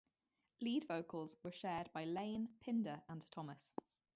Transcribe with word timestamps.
Lead 0.61 0.85
vocals 0.85 1.35
were 1.43 1.51
shared 1.51 1.91
by 1.93 2.05
Laine, 2.05 2.49
Pinder 2.59 3.03
and 3.07 3.23
Thomas. 3.29 3.71